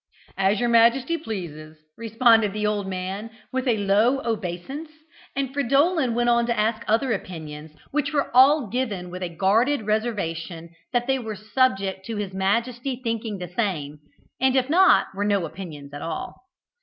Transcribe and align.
"As 0.39 0.59
your 0.59 0.69
majesty 0.69 1.15
pleases," 1.15 1.77
responded 1.95 2.53
the 2.53 2.65
old 2.65 2.87
man, 2.87 3.29
with 3.53 3.67
a 3.67 3.77
low 3.77 4.19
obeisance; 4.25 4.89
and 5.35 5.53
Fridolin 5.53 6.15
went 6.15 6.27
on 6.27 6.47
to 6.47 6.59
ask 6.59 6.81
other 6.87 7.13
opinions, 7.13 7.73
which 7.91 8.11
were 8.11 8.35
all 8.35 8.65
given 8.67 9.11
with 9.11 9.21
a 9.21 9.29
guarded 9.29 9.83
reservation, 9.83 10.71
that 10.91 11.05
they 11.05 11.19
were 11.19 11.35
subject 11.35 12.03
to 12.07 12.15
his 12.15 12.33
majesty 12.33 12.99
thinking 13.03 13.37
the 13.37 13.49
same, 13.55 13.99
and 14.39 14.55
if 14.55 14.71
not, 14.71 15.05
were 15.13 15.23
no 15.23 15.45
opinions 15.45 15.93
at 15.93 16.01
all. 16.01 16.47